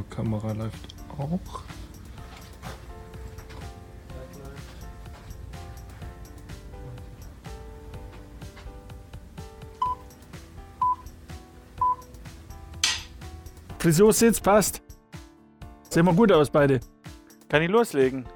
So, 0.00 0.04
Kamera 0.08 0.52
läuft 0.52 0.94
auch. 1.18 1.62
Frisur 13.78 14.12
sitzt, 14.12 14.42
passt. 14.42 14.82
Sehen 15.90 16.06
wir 16.06 16.14
gut 16.14 16.32
aus 16.32 16.48
beide. 16.48 16.80
Kann 17.48 17.62
ich 17.62 17.68
loslegen? 17.68 18.26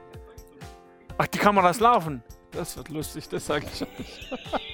Ach, 1.16 1.26
die 1.26 1.38
Kameras 1.38 1.80
laufen. 1.80 2.22
Das 2.50 2.76
wird 2.76 2.88
lustig, 2.90 3.28
das 3.28 3.46
sage 3.46 3.66
ich 3.70 3.78
schon 3.78 3.88
nicht. 3.98 4.30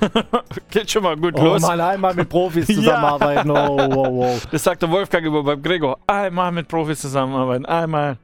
Geht 0.70 0.90
schon 0.90 1.02
mal 1.02 1.16
gut 1.16 1.34
Oh 1.38 1.44
los. 1.44 1.62
Mann, 1.62 1.80
einmal 1.80 2.14
mit 2.14 2.28
Profis 2.28 2.66
zusammenarbeiten. 2.74 3.50
Oh, 3.50 3.76
wow, 3.76 4.08
wow. 4.10 4.46
Das 4.50 4.62
sagt 4.64 4.82
der 4.82 4.90
Wolfgang 4.90 5.24
über 5.26 5.42
beim 5.42 5.62
Gregor. 5.62 5.98
Einmal 6.06 6.52
mit 6.52 6.68
Profis 6.68 7.00
zusammenarbeiten. 7.00 7.66
Einmal. 7.66 8.16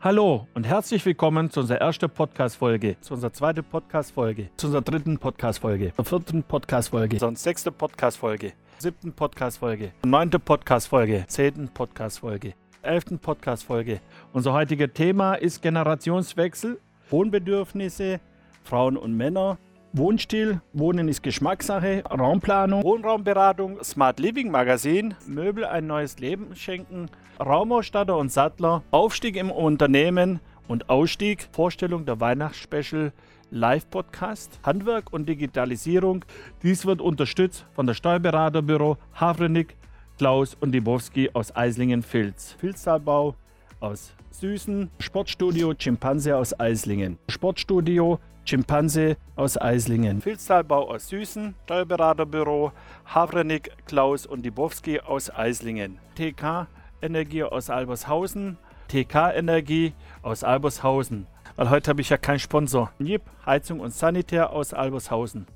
Hallo 0.00 0.46
und 0.52 0.64
herzlich 0.64 1.04
willkommen 1.06 1.50
zu 1.50 1.60
unserer 1.60 1.78
ersten 1.78 2.10
Podcast-Folge, 2.10 2.96
zu 3.00 3.14
unserer 3.14 3.32
zweiten 3.32 3.64
Podcast-Folge, 3.64 4.50
zu 4.56 4.66
unserer 4.66 4.82
dritten 4.82 5.16
Podcast-Folge, 5.16 5.94
zur 5.96 6.04
vierten 6.04 6.42
Podcast-Folge, 6.42 7.16
zu 7.16 7.26
unserer 7.26 7.42
sechsten 7.42 7.72
Podcast-Folge, 7.72 8.52
siebten 8.76 9.14
Podcast-Folge, 9.14 9.92
neunte 10.04 10.38
Podcast-Folge, 10.38 11.24
zehnten 11.26 11.68
Podcast-Folge, 11.68 12.52
elften 12.82 13.18
Podcast-Folge. 13.18 14.00
Unser 14.34 14.52
heutiges 14.52 14.90
Thema 14.92 15.36
ist 15.36 15.62
Generationswechsel, 15.62 16.78
Wohnbedürfnisse, 17.08 18.20
Frauen 18.62 18.98
und 18.98 19.16
Männer, 19.16 19.56
Wohnstil, 19.96 20.60
Wohnen 20.72 21.06
ist 21.06 21.22
Geschmackssache, 21.22 22.02
Raumplanung, 22.10 22.82
Wohnraumberatung, 22.82 23.80
Smart 23.84 24.18
Living 24.18 24.50
Magazin, 24.50 25.14
Möbel 25.24 25.64
ein 25.64 25.86
neues 25.86 26.18
Leben 26.18 26.56
schenken, 26.56 27.08
Raumausstatter 27.38 28.16
und 28.16 28.32
Sattler, 28.32 28.82
Aufstieg 28.90 29.36
im 29.36 29.52
Unternehmen 29.52 30.40
und 30.66 30.90
Ausstieg, 30.90 31.48
Vorstellung 31.52 32.06
der 32.06 32.18
Weihnachtsspecial, 32.18 33.12
Live-Podcast, 33.52 34.58
Handwerk 34.64 35.12
und 35.12 35.28
Digitalisierung. 35.28 36.24
Dies 36.64 36.84
wird 36.86 37.00
unterstützt 37.00 37.64
von 37.70 37.86
der 37.86 37.94
Steuerberaterbüro 37.94 38.98
Havrenik, 39.12 39.76
Klaus 40.18 40.56
und 40.60 40.72
Dibowski 40.72 41.30
aus 41.34 41.54
Eislingen-Filz. 41.54 42.56
Filztalbau 42.58 43.36
aus 43.80 44.12
Süßen, 44.30 44.90
Sportstudio 44.98 45.74
Chimpanse 45.74 46.36
aus 46.36 46.58
Eislingen, 46.58 47.18
Sportstudio 47.28 48.18
Chimpanse 48.44 49.16
aus 49.36 49.56
Eislingen, 49.56 50.20
Filztalbau 50.20 50.90
aus 50.90 51.08
Süßen, 51.08 51.54
Steuerberaterbüro 51.64 52.72
Havrenik, 53.06 53.70
Klaus 53.86 54.26
und 54.26 54.42
Dibowski 54.44 55.00
aus 55.00 55.30
Eislingen, 55.30 55.98
TK 56.14 56.66
Energie 57.00 57.42
aus 57.42 57.70
Albershausen, 57.70 58.58
TK 58.88 59.32
Energie 59.34 59.92
aus 60.22 60.44
Albershausen. 60.44 61.26
Weil 61.56 61.70
heute 61.70 61.90
habe 61.90 62.00
ich 62.00 62.10
ja 62.10 62.16
keinen 62.16 62.40
Sponsor. 62.40 62.90
Jip 62.98 63.22
Heizung 63.46 63.78
und 63.80 63.94
Sanitär 63.94 64.50
aus 64.50 64.74
Albershausen. 64.74 65.46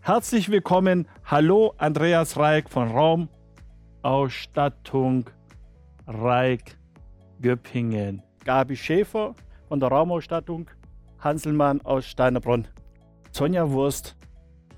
Herzlich 0.00 0.48
willkommen. 0.48 1.06
Hallo 1.26 1.74
Andreas 1.76 2.38
Reik 2.38 2.70
von 2.70 2.88
Raumausstattung 4.02 5.28
Reik 6.06 6.77
Göppingen. 7.40 8.22
Gabi 8.44 8.76
Schäfer 8.76 9.34
von 9.68 9.80
der 9.80 9.90
Raumausstattung, 9.90 10.68
Hanselmann 11.20 11.80
aus 11.82 12.06
Steinerbronn, 12.06 12.66
Sonja 13.30 13.68
Wurst, 13.70 14.16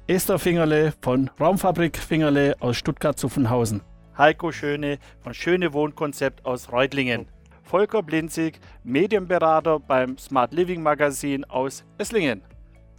Esther 0.07 0.39
Fingerle 0.39 0.93
von 1.01 1.31
Raumfabrik 1.39 1.97
Fingerle 1.97 2.57
aus 2.61 2.77
Stuttgart-Zuffenhausen, 2.79 3.83
Heiko 4.19 4.51
Schöne 4.51 4.99
von 5.21 5.35
Schöne 5.35 5.73
Wohnkonzept 5.73 6.45
aus 6.45 6.73
Reutlingen, 6.73 7.27
Volker 7.63 8.03
Blinzig, 8.03 8.59
Medienberater 8.83 9.79
beim 9.79 10.19
Smart 10.19 10.53
Living 10.53 10.83
Magazin 10.83 11.45
aus 11.45 11.85
Esslingen, 11.99 12.43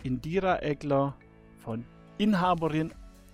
Indira 0.04 0.60
Eckler 0.62 1.16
von 1.58 1.84
Inhaberin 2.18 2.94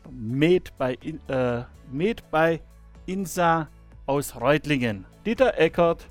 Med 0.09 0.72
bei, 0.78 0.94
In- 1.01 1.19
äh, 1.28 1.63
Med 1.91 2.24
bei 2.31 2.62
Insa 3.06 3.68
aus 4.07 4.35
Reutlingen, 4.40 5.06
Dieter 5.25 5.57
Eckert, 5.59 6.07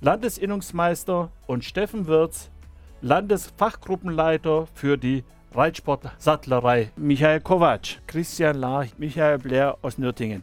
Landesinnungsmeister 0.00 1.30
und 1.46 1.64
Steffen 1.64 2.06
Wirz, 2.06 2.50
Landesfachgruppenleiter 3.00 4.66
für 4.74 4.98
die 4.98 5.24
Reitsportsattlerei, 5.54 6.92
Michael 6.96 7.40
Kovac, 7.40 8.06
Christian 8.06 8.56
Lahr, 8.56 8.86
Michael 8.98 9.38
Blair 9.38 9.78
aus 9.80 9.96
Nürtingen. 9.96 10.42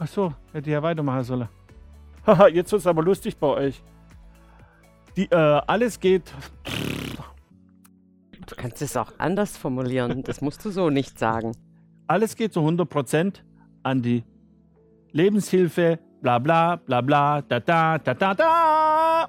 Ach 0.00 0.08
so, 0.08 0.34
hätte 0.52 0.68
ich 0.68 0.72
ja 0.72 0.82
weitermachen 0.82 1.22
sollen. 1.22 1.48
Haha, 2.26 2.48
jetzt 2.48 2.72
wird 2.72 2.80
es 2.80 2.86
aber 2.88 3.04
lustig 3.04 3.36
bei 3.36 3.46
euch. 3.46 3.84
Die, 5.16 5.30
äh, 5.30 5.36
alles 5.36 6.00
geht. 6.00 6.34
Du 8.46 8.56
kannst 8.56 8.82
es 8.82 8.96
auch 8.96 9.12
anders 9.18 9.56
formulieren. 9.56 10.24
Das 10.24 10.40
musst 10.40 10.64
du 10.64 10.70
so 10.70 10.90
nicht 10.90 11.20
sagen. 11.20 11.52
Alles 12.08 12.34
geht 12.34 12.52
zu 12.52 12.60
100% 12.60 13.42
an 13.82 14.02
die 14.02 14.24
Lebenshilfe, 15.12 15.98
bla 16.22 16.38
bla 16.38 16.76
bla 16.76 17.00
bla, 17.00 17.42
da 17.42 17.60
da 17.60 17.98
da 17.98 18.14
da 18.14 18.34
da. 18.34 19.28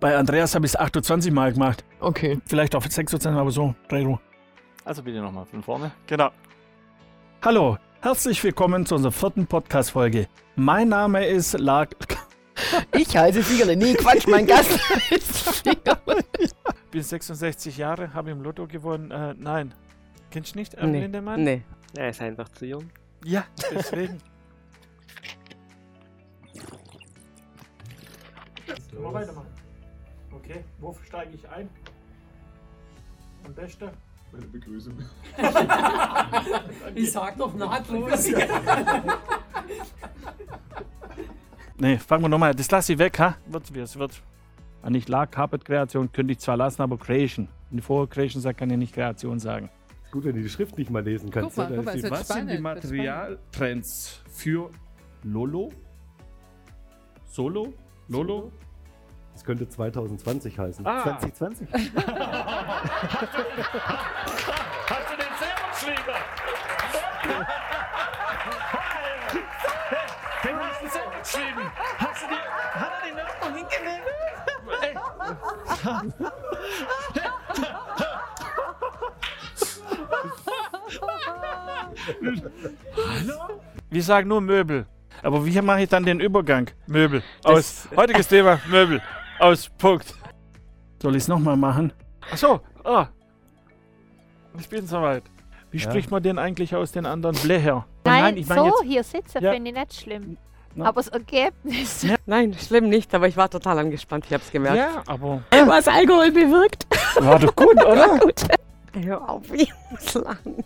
Bei 0.00 0.16
Andreas 0.16 0.54
habe 0.54 0.66
ich 0.66 0.72
es 0.72 0.76
28 0.78 1.32
Mal 1.32 1.52
gemacht. 1.52 1.84
Okay. 2.00 2.38
Vielleicht 2.46 2.74
auf 2.74 2.84
26, 2.86 3.30
aber 3.32 3.50
so. 3.50 3.74
Also 4.84 5.02
bitte 5.02 5.20
nochmal 5.20 5.46
von 5.46 5.62
vorne. 5.62 5.90
Genau. 6.06 6.30
Hallo, 7.42 7.78
herzlich 8.02 8.42
willkommen 8.44 8.84
zu 8.86 8.94
unserer 8.96 9.12
vierten 9.12 9.46
Podcast-Folge. 9.46 10.28
Mein 10.56 10.88
Name 10.88 11.26
ist 11.26 11.58
Lag. 11.58 11.88
Ich 12.96 13.14
heiße 13.14 13.42
Fingerle. 13.42 13.76
Nee, 13.76 13.92
Quatsch, 13.92 14.26
mein 14.26 14.46
Gast 14.46 14.70
Fingerle. 14.80 16.24
Bin 16.90 17.02
66 17.02 17.76
Jahre, 17.76 18.14
habe 18.14 18.30
im 18.30 18.40
Lotto 18.40 18.66
gewonnen. 18.66 19.10
Äh, 19.10 19.34
nein. 19.36 19.74
Kennst 20.30 20.54
du 20.54 20.58
nicht, 20.60 20.72
Erwin 20.72 20.92
Nee. 20.92 21.00
Lindemann? 21.02 21.44
Nee. 21.44 21.62
Er 21.98 22.08
ist 22.08 22.22
einfach 22.22 22.48
zu 22.48 22.64
jung. 22.64 22.88
Ja, 23.26 23.44
deswegen. 23.72 24.20
Können 28.64 29.02
wir 29.02 29.12
weitermachen? 29.12 29.48
Okay, 30.32 30.64
wo 30.78 30.96
steige 31.04 31.34
ich 31.34 31.48
ein? 31.48 31.68
Am 33.44 33.52
besten? 33.52 33.90
Bei 34.30 34.38
der 34.38 34.46
Begrüßung. 34.46 34.94
Ich 36.94 37.10
sag 37.10 37.36
doch 37.36 37.52
nahtlos. 37.54 38.28
Nee, 41.78 41.98
fangen 41.98 42.22
wir 42.22 42.28
nochmal. 42.28 42.54
Das 42.54 42.70
lasse 42.70 42.92
ich 42.92 42.98
weg, 43.00 43.18
ha? 43.18 43.34
Wird 43.46 43.74
wie 43.74 43.80
es 43.80 43.98
wird. 43.98 44.22
Ah, 44.82 44.90
nicht 44.90 45.08
Lag, 45.08 45.32
Carpet 45.32 45.64
Kreation 45.64 46.12
könnte 46.12 46.32
ich 46.32 46.38
zwar 46.38 46.56
lassen, 46.56 46.80
aber 46.80 46.96
Creation. 46.96 47.48
Wenn 47.70 47.80
ich 47.80 47.84
vorher 47.84 48.06
Creation 48.06 48.40
sage, 48.40 48.54
kann 48.54 48.70
ich 48.70 48.76
nicht 48.76 48.94
Kreation 48.94 49.40
sagen. 49.40 49.68
Gut, 50.16 50.24
wenn 50.24 50.34
du 50.34 50.40
die 50.40 50.48
Schrift 50.48 50.78
nicht 50.78 50.88
mal 50.90 51.02
lesen 51.04 51.28
kannst. 51.30 51.56
Guck 51.56 51.68
mal, 51.68 51.76
ne? 51.76 51.82
mal, 51.82 51.94
die- 51.94 52.02
Was 52.10 52.26
sind 52.28 52.48
die 52.48 52.54
spannend, 52.56 52.64
wird 52.64 52.82
spannend. 52.82 52.96
Materialtrends 52.96 54.22
für 54.30 54.70
Lolo? 55.24 55.70
Solo? 57.26 57.74
Lolo? 58.08 58.50
Das 59.34 59.44
könnte 59.44 59.68
2020 59.68 60.58
heißen. 60.58 60.86
Ah. 60.86 61.02
2020? 61.02 61.68
Hast 61.74 61.82
du 65.10 65.16
den 65.18 65.32
Servusschläger? 65.38 66.16
Den 70.42 70.56
hast 70.62 70.80
du 70.82 70.88
selber 70.88 71.18
geschrieben. 71.20 71.70
Hast 71.98 72.22
du 72.22 72.26
die, 72.28 72.40
hat 72.80 72.92
er 72.94 73.02
den 73.06 73.18
irgendwo 73.18 73.48
hingelegt? 73.54 74.06
Hallo? 82.06 83.60
Wir 83.90 84.02
sagen 84.02 84.28
nur 84.28 84.40
Möbel. 84.40 84.86
Aber 85.22 85.44
wie 85.44 85.60
mache 85.62 85.82
ich 85.82 85.88
dann 85.88 86.04
den 86.04 86.20
Übergang? 86.20 86.70
Möbel. 86.86 87.22
Aus. 87.44 87.88
Heutiges 87.96 88.28
Thema 88.28 88.60
Möbel. 88.68 89.00
Aus. 89.38 89.68
Punkt. 89.78 90.14
Soll 91.02 91.16
ich 91.16 91.22
es 91.22 91.28
nochmal 91.28 91.56
machen? 91.56 91.92
Ach 92.32 92.36
so. 92.36 92.60
Ah. 92.84 93.06
Ich 94.58 94.68
bin 94.68 94.86
soweit. 94.86 95.22
Wie 95.70 95.78
Ja. 95.78 95.84
spricht 95.90 96.10
man 96.10 96.22
den 96.22 96.38
eigentlich 96.38 96.74
aus 96.74 96.92
den 96.92 97.06
anderen 97.06 97.36
Blecher? 97.36 97.86
Nein, 98.04 98.36
ich 98.36 98.48
meine 98.48 98.60
so 98.60 98.66
jetzt. 98.82 98.82
hier 98.84 99.04
sitzen 99.04 99.42
Ja. 99.42 99.52
finde 99.52 99.70
ich 99.70 99.76
nicht 99.76 99.94
schlimm. 99.94 100.36
Na. 100.74 100.86
Aber 100.86 101.00
das 101.00 101.08
Ergebnis. 101.08 102.06
Nein, 102.26 102.54
schlimm 102.54 102.88
nicht, 102.88 103.14
aber 103.14 103.26
ich 103.28 103.36
war 103.36 103.48
total 103.48 103.78
angespannt. 103.78 104.26
Ich 104.26 104.32
hab's 104.34 104.50
gemerkt. 104.52 104.76
Ja, 104.76 105.02
aber. 105.06 105.42
Was 105.66 105.88
Alkohol 105.88 106.30
bewirkt. 106.30 106.86
War 107.18 107.38
doch 107.38 107.54
gut, 107.56 107.82
oder? 107.84 108.18
Gut. 108.20 108.42
Hör 108.92 109.28
auf, 109.28 109.52
ich 109.52 109.72
muss 109.90 110.14
lachen. 110.14 110.62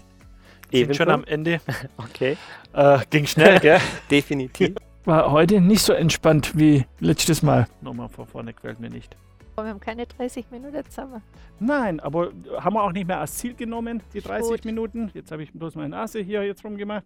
Sind 0.72 0.96
schon 0.96 1.10
am 1.10 1.24
Ende. 1.24 1.60
Okay. 1.96 2.36
Äh, 2.72 2.98
ging 3.10 3.26
schnell, 3.26 3.58
gell? 3.60 3.78
Definitiv. 4.10 4.74
War 5.04 5.30
heute 5.30 5.60
nicht 5.60 5.82
so 5.82 5.92
entspannt 5.92 6.56
wie 6.56 6.84
letztes 6.98 7.42
Mal. 7.42 7.66
Nochmal 7.80 8.08
von 8.08 8.26
vorne 8.26 8.52
quält 8.52 8.80
mir 8.80 8.90
nicht. 8.90 9.16
Wir 9.56 9.64
haben 9.64 9.80
keine 9.80 10.06
30 10.06 10.46
Minuten 10.50 10.84
zusammen. 10.84 11.22
Nein, 11.58 12.00
aber 12.00 12.30
haben 12.58 12.74
wir 12.74 12.82
auch 12.82 12.92
nicht 12.92 13.06
mehr 13.06 13.20
als 13.20 13.36
Ziel 13.36 13.54
genommen, 13.54 14.02
die 14.14 14.20
30 14.20 14.50
Gut. 14.50 14.64
Minuten. 14.64 15.10
Jetzt 15.14 15.30
habe 15.32 15.42
ich 15.42 15.52
bloß 15.52 15.74
meine 15.74 15.90
Nase 15.90 16.20
hier 16.20 16.44
jetzt 16.44 16.64
rumgemacht. 16.64 17.04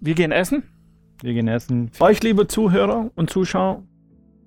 Wir 0.00 0.14
gehen 0.14 0.32
essen. 0.32 0.62
Wir 1.22 1.32
gehen 1.32 1.48
essen. 1.48 1.90
Euch, 2.00 2.22
liebe 2.22 2.46
Zuhörer 2.46 3.10
und 3.14 3.30
Zuschauer, 3.30 3.82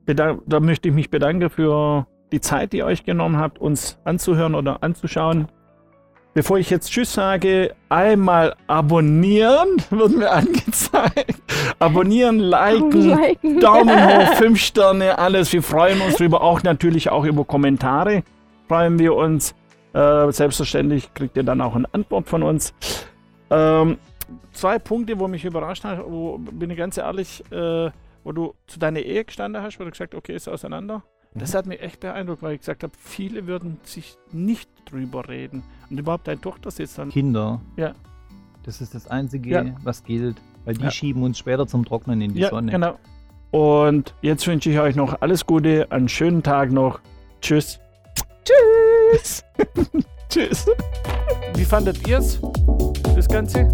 da 0.05 0.59
möchte 0.59 0.89
ich 0.89 0.95
mich 0.95 1.09
bedanken 1.09 1.49
für 1.49 2.07
die 2.31 2.41
Zeit, 2.41 2.73
die 2.73 2.77
ihr 2.77 2.85
euch 2.85 3.03
genommen 3.03 3.37
habt, 3.37 3.59
uns 3.59 3.97
anzuhören 4.03 4.53
oder 4.55 4.83
anzuschauen. 4.83 5.47
Bevor 6.39 6.57
ich 6.57 6.69
jetzt 6.69 6.89
Tschüss 6.93 7.11
sage, 7.11 7.75
einmal 7.89 8.55
abonnieren, 8.65 9.75
wird 9.89 10.11
mir 10.11 10.31
angezeigt. 10.31 11.35
Abonnieren, 11.79 12.39
liken, 12.39 13.09
Liken. 13.09 13.59
Daumen 13.59 14.07
hoch, 14.07 14.33
fünf 14.35 14.57
Sterne, 14.61 15.17
alles. 15.17 15.51
Wir 15.51 15.61
freuen 15.61 15.99
uns 15.99 16.15
drüber, 16.15 16.41
auch 16.41 16.63
natürlich 16.63 17.09
auch 17.09 17.25
über 17.25 17.43
Kommentare. 17.43 18.23
Freuen 18.69 18.97
wir 18.99 19.15
uns. 19.15 19.53
Äh, 19.91 20.31
selbstverständlich 20.31 21.13
kriegt 21.13 21.35
ihr 21.35 21.43
dann 21.43 21.59
auch 21.59 21.75
eine 21.75 21.93
Antwort 21.93 22.29
von 22.29 22.43
uns. 22.43 22.73
Ähm, 23.49 23.97
zwei 24.53 24.79
Punkte, 24.79 25.19
wo 25.19 25.27
mich 25.27 25.43
überrascht 25.43 25.83
hat, 25.83 25.99
wo 26.07 26.37
bin 26.37 26.69
ich 26.69 26.77
ganz 26.77 26.97
ehrlich, 26.97 27.43
äh, 27.51 27.91
wo 28.23 28.31
du 28.31 28.53
zu 28.65 28.79
deiner 28.79 29.01
Ehe 29.01 29.25
gestanden 29.25 29.61
hast, 29.61 29.77
wo 29.77 29.83
du 29.83 29.91
gesagt 29.91 30.15
okay, 30.15 30.37
ist 30.37 30.47
auseinander. 30.47 31.03
Das 31.35 31.53
hat 31.53 31.65
mich 31.67 31.79
echt 31.81 31.99
beeindruckt, 31.99 32.41
weil 32.41 32.53
ich 32.55 32.59
gesagt 32.61 32.83
habe, 32.83 32.93
viele 32.97 33.45
würden 33.47 33.79
sich 33.83 34.17
nicht 34.31 34.69
drüber 34.85 35.29
reden. 35.29 35.63
Und 35.89 35.99
überhaupt 35.99 36.27
deine 36.27 36.41
Tochter 36.41 36.71
sitzt 36.71 36.97
dann. 36.97 37.09
Kinder. 37.09 37.61
Ja. 37.77 37.93
Das 38.63 38.81
ist 38.81 38.95
das 38.95 39.07
Einzige, 39.07 39.49
Ja. 39.49 39.65
was 39.83 40.03
gilt. 40.03 40.37
Weil 40.65 40.73
die 40.75 40.83
Ja. 40.83 40.91
schieben 40.91 41.23
uns 41.23 41.37
später 41.37 41.67
zum 41.67 41.85
Trocknen 41.85 42.19
in 42.21 42.33
die 42.33 42.41
Ja, 42.41 42.49
Sonne. 42.49 42.71
genau. 42.71 42.97
Und 43.51 44.13
jetzt 44.21 44.45
wünsche 44.47 44.69
ich 44.69 44.79
euch 44.79 44.95
noch 44.95 45.21
alles 45.21 45.45
Gute, 45.45 45.91
einen 45.91 46.09
schönen 46.09 46.43
Tag 46.43 46.71
noch. 46.71 46.99
Tschüss. 47.41 47.79
Tschüss. 48.43 49.43
Tschüss. 50.29 50.65
Wie 51.55 51.65
fandet 51.65 52.07
ihr 52.07 52.19
es, 52.19 52.39
das 53.15 53.27
Ganze? 53.27 53.67